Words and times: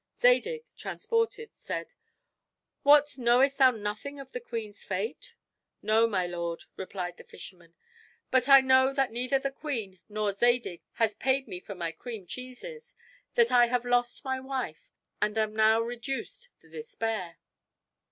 Zadig, 0.19 0.65
transported, 0.75 1.53
said, 1.53 1.93
"What, 2.81 3.19
knowest 3.19 3.59
thou 3.59 3.69
nothing 3.69 4.19
of 4.19 4.31
the 4.31 4.39
queen's 4.39 4.83
fate?" 4.83 5.35
"No, 5.83 6.07
my 6.07 6.25
lord," 6.25 6.63
replied 6.75 7.17
the 7.17 7.23
fisherman; 7.23 7.75
"but 8.31 8.49
I 8.49 8.61
know 8.61 8.93
that 8.95 9.11
neither 9.11 9.37
the 9.37 9.51
queen 9.51 9.99
nor 10.09 10.31
Zadig 10.33 10.81
has 10.93 11.13
paid 11.13 11.47
me 11.47 11.59
for 11.59 11.75
my 11.75 11.91
cream 11.91 12.25
cheeses; 12.25 12.95
that 13.35 13.51
I 13.51 13.67
have 13.67 13.85
lost 13.85 14.25
my 14.25 14.39
wife, 14.39 14.89
and 15.21 15.37
am 15.37 15.55
now 15.55 15.79
reduced 15.79 16.49
to 16.61 16.69
despair." 16.71 17.37